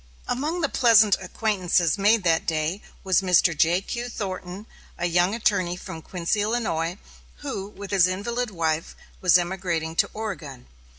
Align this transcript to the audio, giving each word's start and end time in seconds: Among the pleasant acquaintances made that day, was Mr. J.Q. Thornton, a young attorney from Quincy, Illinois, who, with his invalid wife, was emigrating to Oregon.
Among 0.27 0.61
the 0.61 0.67
pleasant 0.67 1.15
acquaintances 1.21 1.95
made 1.95 2.23
that 2.23 2.47
day, 2.47 2.81
was 3.03 3.21
Mr. 3.21 3.55
J.Q. 3.55 4.09
Thornton, 4.09 4.65
a 4.97 5.05
young 5.05 5.35
attorney 5.35 5.75
from 5.75 6.01
Quincy, 6.01 6.41
Illinois, 6.41 6.97
who, 7.41 7.67
with 7.69 7.91
his 7.91 8.07
invalid 8.07 8.49
wife, 8.49 8.95
was 9.21 9.37
emigrating 9.37 9.95
to 9.97 10.09
Oregon. 10.11 10.65